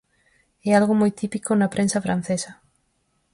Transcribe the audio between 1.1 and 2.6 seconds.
típico na prensa francesa.